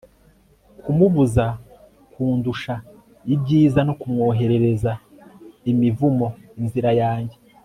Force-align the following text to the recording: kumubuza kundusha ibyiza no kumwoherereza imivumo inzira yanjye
kumubuza 0.83 1.45
kundusha 2.13 2.73
ibyiza 3.33 3.79
no 3.87 3.93
kumwoherereza 4.01 4.91
imivumo 5.71 6.27
inzira 6.61 6.91
yanjye 7.03 7.37